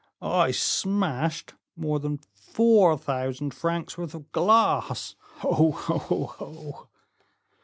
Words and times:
"I 0.23 0.49
smashed 0.49 1.53
more 1.75 1.99
than 1.99 2.21
four 2.33 2.97
thousand 2.97 3.53
francs 3.53 3.99
worth 3.99 4.15
of 4.15 4.31
glass! 4.31 5.13
ho, 5.41 5.69
ho, 5.73 5.97
ho!" 6.25 6.87